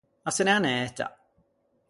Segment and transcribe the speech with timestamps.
[0.27, 1.05] A se n’é anæta.